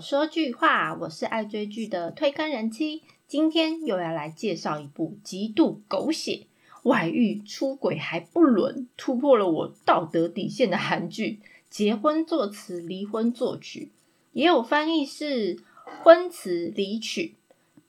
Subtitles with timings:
[0.00, 6.46] 说句话，我是爱追剧的推坑人妻，今天又要来介绍一部极度狗血、
[6.84, 13.86] 外遇、出轨还不伦，突破了我道德底线的韩剧《结婚作词，离婚作曲》，
[14.32, 15.56] 也有翻译是
[16.02, 17.34] 《婚词离曲》。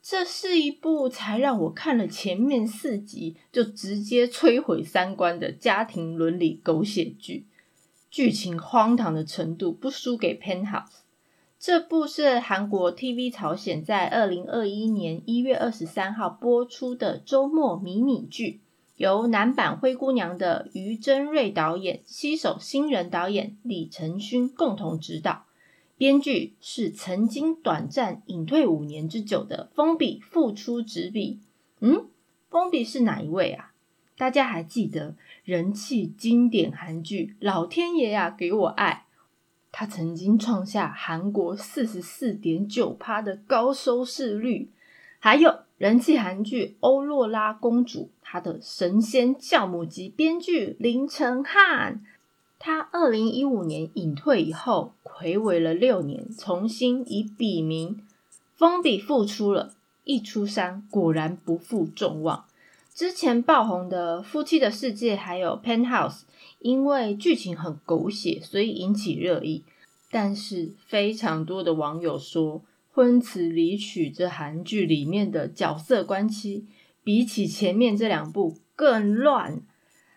[0.04, 7.46] 这是一部才让我看了前面四集就直接摧毁三观的家庭伦理狗血剧，
[8.10, 10.88] 剧情荒唐的程度不输给《Penthouse》。
[11.64, 18.62] 这部是韩国 TV 朝鲜在二零二一年一月二十三号播出的周末迷你剧，
[18.98, 25.46] 由男版灰姑娘的于贞瑞导演、西手新人导演李承勋共同执导。
[26.00, 31.42] 编剧是曾经短暂隐退五年之久的封笔复出执笔。
[31.80, 32.08] 嗯，
[32.50, 33.74] 封笔是哪一位啊？
[34.18, 39.06] 大家还记得人气经典韩剧《老天爷呀给我爱》？
[39.72, 44.70] 他曾经创下韩国四十四点九趴的高收视率。
[45.20, 52.04] 还有人气韩剧《欧若拉公主》，她的神仙教母级编剧林承翰。
[52.58, 58.04] 他二零一五年隐退以后，回违了六年，重新以笔名
[58.56, 59.74] 封笔复出了。
[60.04, 62.46] 一出山，果然不负众望。
[62.94, 66.20] 之前爆红的《夫妻的世界》还有《Penthouse》，
[66.60, 69.64] 因为剧情很狗血，所以引起热议。
[70.12, 72.60] 但是非常多的网友说，
[72.92, 76.66] 《婚词离曲》这韩剧里面的角色关系，
[77.04, 79.62] 比起前面这两部更乱。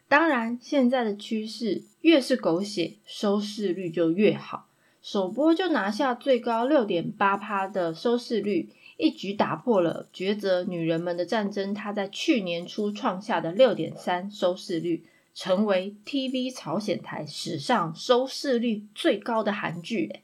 [0.08, 4.66] 当然，现在的趋势越是狗血，收视率就越好。
[5.00, 20.20] 首播就拿下最高六点八趴的收视率，一举打破了《抉择女人们的战争》她在去年初创下的六点三收视率，成为 TV 朝鲜台史上收视率最高的韩剧。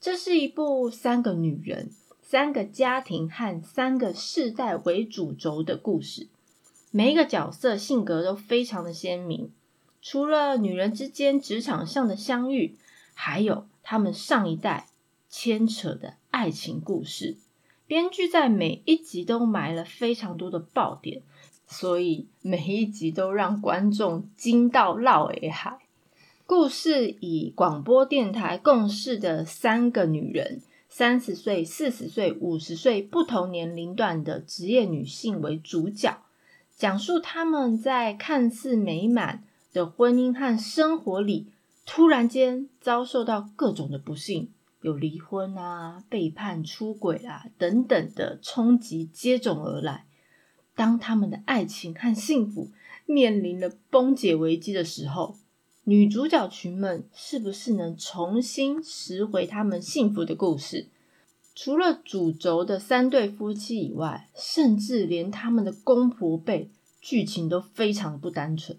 [0.00, 1.90] 这是一部三个女人、
[2.22, 6.28] 三个家庭和三个世代为主轴的故事。
[6.90, 9.50] 每一个角色性格都非常的鲜明，
[10.00, 12.76] 除了女人之间职场上的相遇，
[13.12, 14.86] 还有他们上一代
[15.28, 17.36] 牵扯的爱情故事。
[17.88, 21.22] 编剧在每一集都埋了非常多的爆点，
[21.66, 25.78] 所以每一集都让观众惊到落耳海。
[26.44, 30.60] 故事以广播电台共事的三个女人，
[30.90, 36.18] 三十岁、四十岁、五十岁不同年龄段的职业女性为主角。
[36.76, 41.46] 讲述她们在看似美满的婚姻和生活里，
[41.86, 44.50] 突然间遭受到各种的不幸，
[44.80, 50.06] 有离婚啊、背叛、出轨啊等等的冲击接踵而来。
[50.74, 52.70] 当他们的爱情和幸福
[53.04, 55.36] 面临了崩解危机的时候，
[55.84, 60.86] 女主角群们是不是能重新拾回他们幸福的故事？
[61.54, 68.78] 除了主轴的三对夫妻以外，甚至连他们的公婆辈剧情都非常不单纯，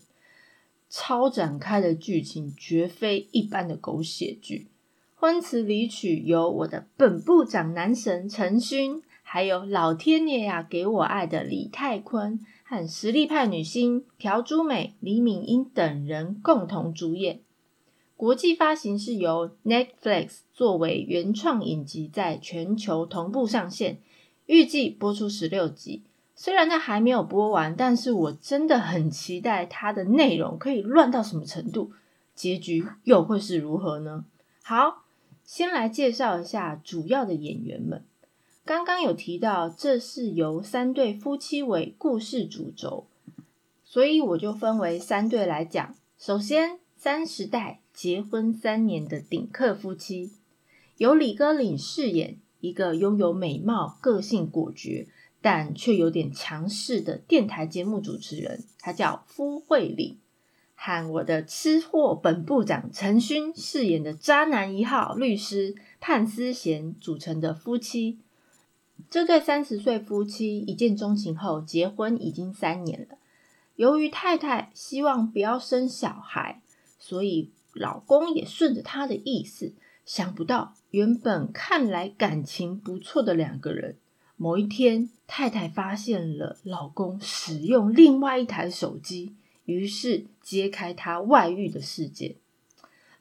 [0.90, 4.68] 超展开的剧情绝非一般的狗血剧。
[5.22, 17.42] 婚词离曲由我的本部长男神陈勋，还有老天爷呀给我爱的李泰坤和实力派女星朴珠美、李敏英等人共同主演。
[18.16, 23.98] 国际发行是由 Netflix 作为原创影集，在全球同步上线，
[24.46, 26.04] 预计播出十六集。
[26.34, 31.92] 虽然它还没有播完，但是我真的很期待它的内容可以乱到什么程度，
[32.34, 34.24] 结局又会是如何呢？
[34.64, 35.04] 好，
[35.50, 38.06] 先来介绍一下主要的演员们。
[38.64, 43.08] 刚刚有提到，这是由三对夫妻为故事主轴，
[43.84, 45.96] 所以我就分为三对来讲。
[46.20, 47.82] 首先，三十代。
[47.92, 50.32] 结婚三年的顶客夫妻，
[50.98, 55.08] 由李歌领饰演一个拥有美貌、个性果决，
[55.42, 60.18] 但却有点强势的电台节目主持人，他叫夫慧玲，
[60.82, 68.18] 和我的吃货本部长陈勋饰演的渣男一号律师潘思贤组成的夫妻。
[69.10, 73.18] 这对三十岁夫妻一见钟情后结婚已经三年了，
[73.76, 76.62] 由于太太希望不要生小孩，
[76.98, 77.52] 所以。
[77.72, 79.74] 老公也顺着他的意思，
[80.04, 83.96] 想不到原本看来感情不错的两个人，
[84.38, 89.36] 某一天太太发现了老公使用另外一台手机，
[89.70, 92.38] 于是揭开他外遇的世界。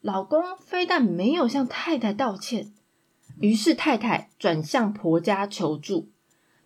[0.00, 2.72] 老公非但没有向太太道歉，
[3.38, 6.08] 于是太太转向婆家求助，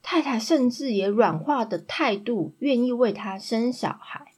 [0.03, 4.33] 太太甚至也软化的态度，愿意为他生小孩。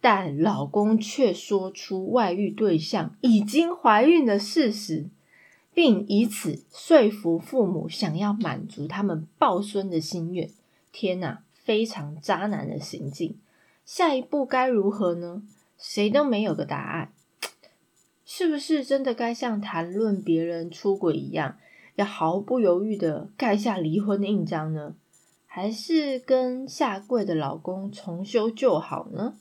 [0.00, 5.08] 但老公却说出外遇对象已经怀孕的事实，
[5.72, 10.50] 并以此说服父母想要满足他们抱孙的心愿。
[10.92, 13.38] 天哪，非常渣男的行径！
[13.84, 15.42] 下一步该如何呢？
[15.78, 17.12] 谁都没有个答案。
[18.24, 21.58] 是不是真的该像谈论别人出轨一样，
[21.96, 24.94] 要毫不犹豫的盖下离婚的印章呢？
[25.46, 29.38] 还是跟下跪的老公重修旧好呢？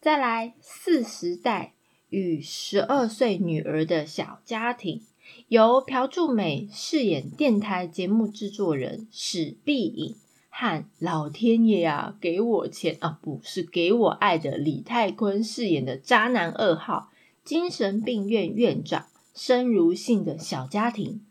[0.00, 1.74] 再来，四十代
[2.10, 5.06] 与十二岁女儿的小家庭，
[5.46, 10.16] 由朴柱美饰演电台节目制作人史碧颖
[10.54, 17.10] 和老天爷啊给我钱啊，不是给我爱的李泰坤饰演的渣男二号
[17.42, 21.24] 精神病院院长生如性的小家庭，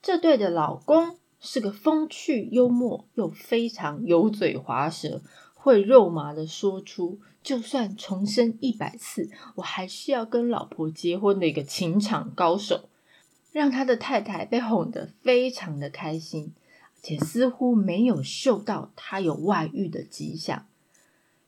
[0.00, 1.18] 这对的老公。
[1.44, 5.22] 是个风趣幽默又非常油嘴滑舌、
[5.54, 12.88] 会肉麻的说出“就算重生一百次，我还是要跟老婆结婚”的一个情场高手，
[13.50, 16.52] 让他的太太被哄得非常的开心，
[17.02, 20.66] 且似乎没有嗅到他有外遇的迹象。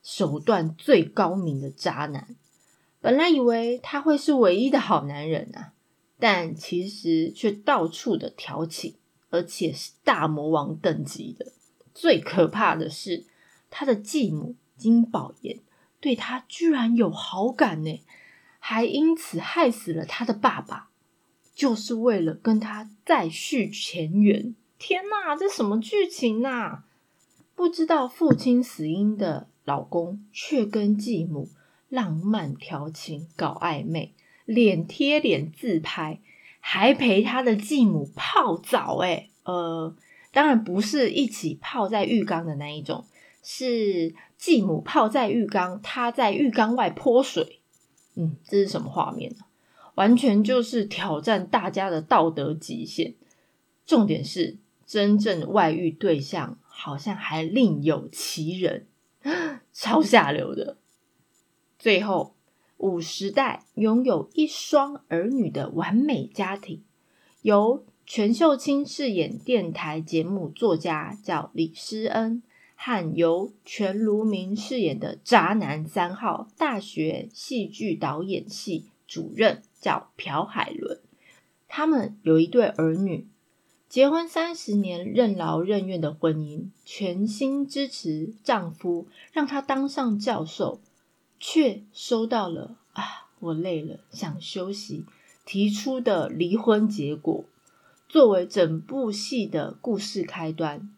[0.03, 2.35] 手段最高明的渣男，
[3.01, 5.73] 本来以为他会是唯一的好男人啊，
[6.19, 8.95] 但其实却到处的调情。
[9.31, 11.51] 而且是大魔王等级的。
[11.93, 13.25] 最可怕的是，
[13.69, 15.59] 他的继母金宝妍
[15.99, 18.01] 对他居然有好感呢，
[18.59, 20.89] 还因此害死了他的爸爸，
[21.53, 24.55] 就是为了跟他再续前缘。
[24.77, 26.83] 天哪，这什么剧情呐？
[27.55, 31.49] 不知道父亲死因的老公，却跟继母
[31.89, 34.13] 浪漫调情、搞暧昧，
[34.45, 36.19] 脸贴脸自拍。
[36.67, 39.95] 还陪他的继母泡澡，诶呃，
[40.31, 43.05] 当然不是一起泡在浴缸的那一种，
[43.43, 47.59] 是继母泡在浴缸，他在浴缸外泼水。
[48.15, 49.45] 嗯，这是什么画面呢？
[49.93, 53.13] 完全就是挑战大家的道德极限。
[53.85, 58.87] 重点是，真正外遇对象好像还另有其人，
[59.73, 60.77] 超下流的。
[61.77, 62.35] 最后。
[62.77, 66.83] 五十代拥有一双儿女的完美家庭，
[67.41, 72.43] 由全秀清饰演电台节目作家叫李诗恩，
[72.75, 80.99] 和由全卢明饰演的渣男三号大学戏剧导演系主任叫朴海伦。
[81.69, 83.25] 他们有一对儿女，
[83.87, 90.79] 结婚三十年任劳任怨的婚姻，全心支持丈夫让他当上教授。
[91.37, 95.05] 却收到了啊，我累了，想休息。
[95.45, 97.43] 提出的离婚结果，
[98.09, 100.89] 作为整部戏的故事开端。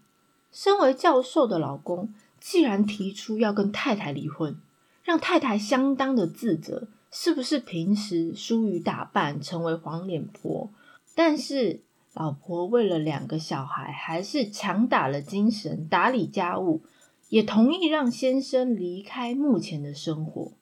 [0.53, 4.55] 身为教授的老公，既然提出要跟太太离婚，
[5.03, 10.69] 让太太相当的自责，是不是平时疏于打扮，成为黄脸婆？
[11.13, 11.81] 但是
[12.13, 16.81] 老婆为了两个小孩，还是强打了精神打理家务。
[17.29, 20.53] 也同意让先生离开目前的生活。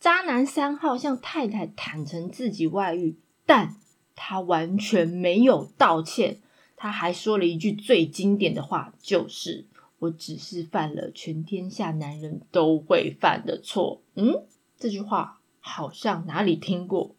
[0.00, 3.16] 渣男三号向太太坦诚自己外遇，
[3.46, 3.76] 但
[4.16, 6.38] 他完全没有道歉。
[6.74, 9.66] 他还说了一句最经典的话，就是
[10.00, 14.42] “我只是犯了全天下男人都会犯的错。”嗯，
[14.76, 17.14] 这句话好像哪里听过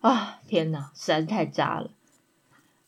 [0.00, 0.40] 啊？
[0.48, 1.92] 天哪，实在是太渣了！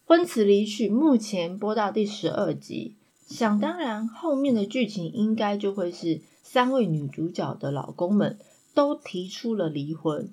[0.06, 2.94] 婚词离曲，目前播到第十二集。
[3.26, 8.38] 想当然，后面的剧情应该就会是三位女主角的老公们
[8.74, 10.30] 都提出了离婚。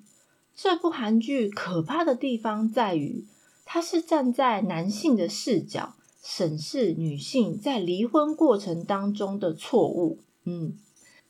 [0.54, 3.25] 这部韩剧可怕的地方在于，
[3.63, 10.20] 它是站在男性的视角审视女性在离婚过程当中的错误。
[10.44, 10.74] 嗯，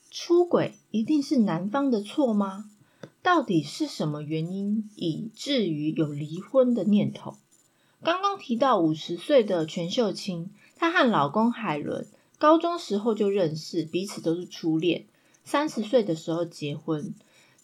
[0.09, 2.71] 出轨一定是男方的错吗？
[3.21, 7.35] 到底是什么原因以至于有离婚的念头？
[8.03, 10.49] 刚刚提到五十岁的全秀清。
[10.75, 12.07] 她和老公海伦
[12.39, 15.05] 高中时候就认识，彼此都是初恋。
[15.43, 17.13] 三十岁的时候结婚，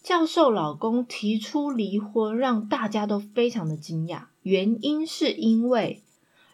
[0.04, 4.26] 教授老公提出离婚，让大家都非常的惊讶。
[4.44, 6.04] 原因是因为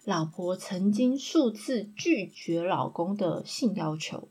[0.06, 4.30] 老婆曾经数次拒绝老公的性要求。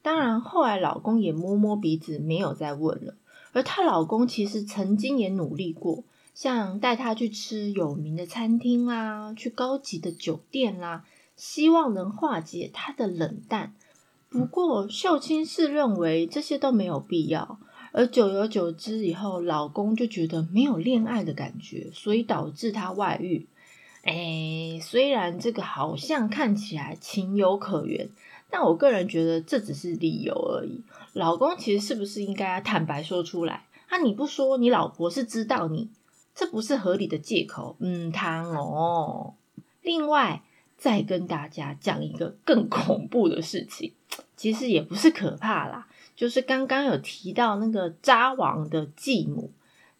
[0.00, 3.14] 当然，后来老公也摸摸鼻子，没有再问了。
[3.52, 6.02] 而她老公其实曾经也努力过，
[6.34, 11.04] 像带她去吃有名的餐厅啦，去高级的酒店啦。
[11.34, 13.74] 希望能化解他的冷淡，
[14.28, 17.58] 不过秀清是认为这些都没有必要，
[17.90, 23.46] 而久而久之以后，老公就觉得没有恋爱的感觉，所以导致他外遇。
[24.02, 28.10] 哎，虽然这个好像看起来情有可原，
[28.50, 30.82] 但我个人觉得这只是理由而已。
[31.14, 33.64] 老公其实是不是应该坦白说出来？
[33.88, 35.88] 啊，你不说，你老婆是知道你
[36.34, 37.76] 这不是合理的借口。
[37.80, 39.34] 嗯，汤哦。
[39.82, 40.42] 另外，
[40.78, 43.92] 再跟大家讲一个更恐怖的事情，
[44.36, 49.52] 其实也不是可怕啦，就是刚刚有提到那个渣王的继母，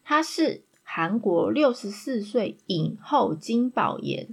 [0.03, 4.29] 她是韩国六十四岁影后金宝妍，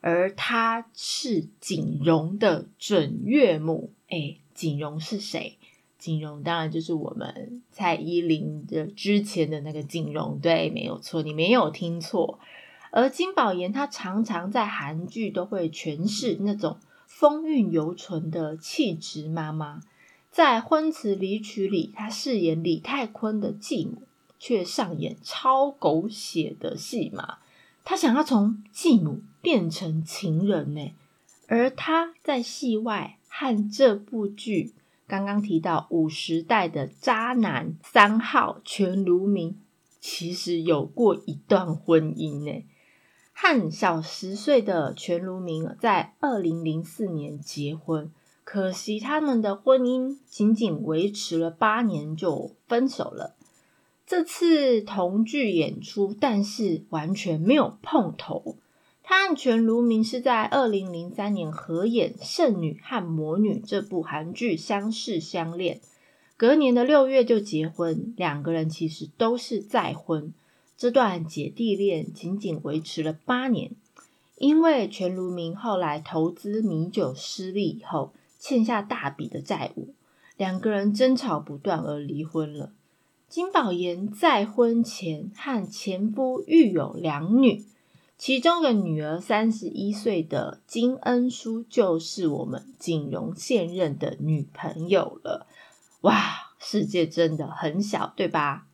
[0.00, 3.92] 而她是景荣的准岳母。
[4.08, 5.58] 哎，景荣是谁？
[5.98, 12.38] 金荣当然就是我们蔡依林的之前的那个金荣，对，没有错，你没有听错。
[12.90, 19.82] 而金宝妍她常常在韩剧都会诠释那种风韵犹存的气质妈妈，
[20.30, 24.02] 在《婚词离曲》里，她饰演李泰坤的继母，
[24.38, 27.38] 却上演超狗血的戏码。
[27.84, 30.92] 她想要从继母变成情人呢，
[31.48, 34.72] 而她在戏外和这部剧
[35.08, 39.58] 刚刚提到五十代的渣男三号全卢明，
[39.98, 42.64] 其实有过一段婚姻呢。
[43.32, 48.12] 和小十岁的全如明在二零零四年结婚，
[48.44, 53.34] 可惜他们的婚姻仅仅维持了八年就分手了。
[54.04, 58.56] 这次同剧演出，但是完全没有碰头。
[59.10, 65.80] 他和全如明是在二零零三年合演《圣女和魔女》这部韩剧相识相恋，
[66.36, 68.12] 隔年的六月就结婚。
[68.18, 70.34] 两个人其实都是再婚。
[70.76, 73.70] 这段姐弟恋仅仅维持了八年，
[74.36, 79.88] 因为全如明后来投资米酒失利以后，欠下大笔的债务，
[80.36, 82.72] 两个人争吵不断而离婚了。
[83.30, 87.64] 金宝妍再婚前和前夫育有两女，
[88.18, 95.46] 其中的女儿三十一岁的金恩淑就是我们景荣现任的女朋友了。
[96.00, 98.66] 哇，世界真的很小，对吧？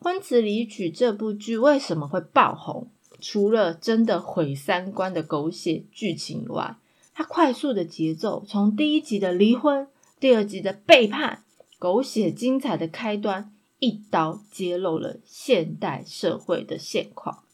[0.04, 2.90] 《婚词离曲》这部剧为什么会爆红？
[3.20, 6.76] 除了真的毁三观的狗血剧情外，
[7.14, 9.86] 它快速的节奏，从第一集的离婚，
[10.18, 11.44] 第二集的背叛，
[11.78, 17.44] 狗血精彩的开端，一刀揭露了现代社会的现况，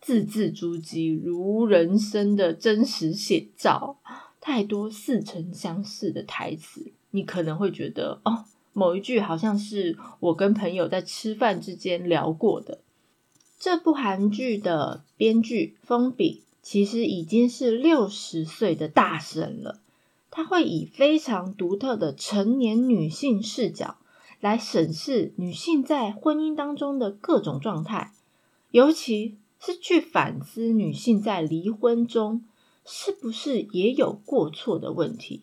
[0.00, 3.98] 字字珠玑，如人生的真实写照。
[4.40, 8.44] 太多似曾相识的台词，你可能会觉得哦。
[8.72, 12.78] 某一句好像是我跟朋友在吃饭之间聊过的。
[13.58, 19.80] 这部韩剧的编剧封笔其实已经是六十岁的大神了，
[20.30, 23.98] 他会以非常独特的成年女性视角
[24.40, 28.12] 来审视女性在婚姻当中的各种状态，
[28.70, 32.44] 尤其是去反思女性在离婚中
[32.84, 35.42] 是不是也有过错的问题。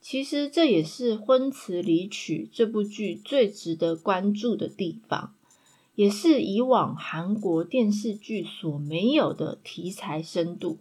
[0.00, 5.34] 其实这也是《婚词离曲》这部剧最值得关注的地方，
[5.96, 10.78] 也是以往韩国电视剧所没有的题材深度。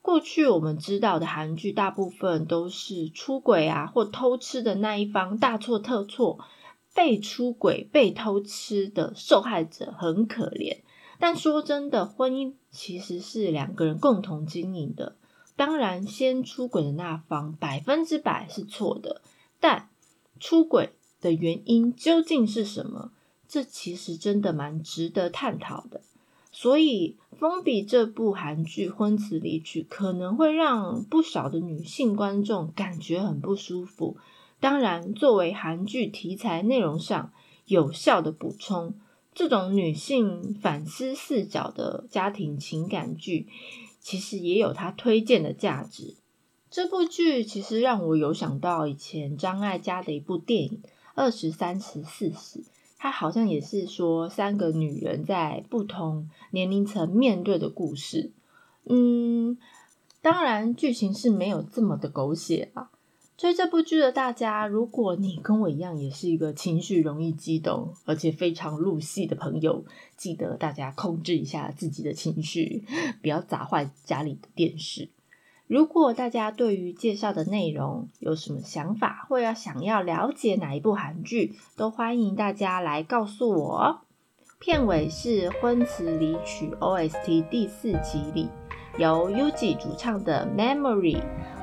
[0.00, 6.38] 过去我们知道的韩剧，大部分都是出轨啊或偷吃的那一方大错特错，
[6.94, 10.78] 被出轨、被偷吃的受害者很可怜。
[11.18, 15.16] 但说真的，婚姻其实是两个人共同经营的。
[15.56, 19.22] 当然，先出轨的那方百分之百是错的，
[19.58, 19.88] 但
[20.38, 23.12] 出轨的原因究竟是什么？
[23.48, 26.02] 这其实真的蛮值得探讨的。
[26.52, 34.16] 所以，封笔这部韩剧《婚词离曲》可能会让不少的女性观众感觉很不舒服。
[34.58, 37.30] 当然，作为韩剧题材内容上
[37.66, 38.94] 有效的补充，
[39.36, 43.46] 这种女性反思视角的家庭情感剧。
[44.00, 46.14] 其实也有它推荐的价值。
[46.70, 50.80] 这部剧其实让我有想到以前张艾嘉的一部电影
[51.16, 52.60] 《二十三十四十》，
[52.98, 58.30] 它好像也是说三个女人在不同年龄层面对的故事。
[58.84, 59.58] 嗯，
[60.22, 62.90] 当然剧情是没有这么的狗血啊。
[63.36, 69.84] 追这部剧的大家，如果你跟我一样也是一个情绪容易激动，而且非常入戏的朋友，
[70.16, 72.84] 记得大家控制一下自己的情绪，
[73.20, 75.10] 不要砸坏家里的电视。
[75.66, 84.00] 如果大家对于介绍的内容有什么想法，或要想要了解哪一部韩剧，都欢迎大家来告诉我。
[84.58, 88.48] 片尾是《婚词离曲》OST 第四集里
[88.98, 91.16] 由 Uji 主唱的《Memory》。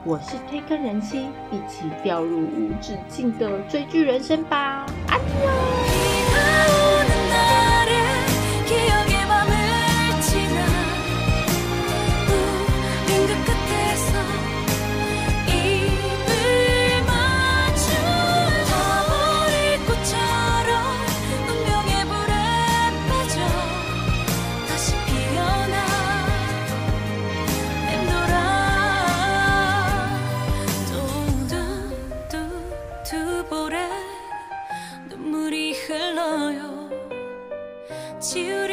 [0.06, 4.86] 我是推坑人妻，一起掉入无止境的追剧人生吧！
[5.08, 5.83] 安妞。
[35.94, 36.90] 흘러요?
[38.20, 38.73] 지우려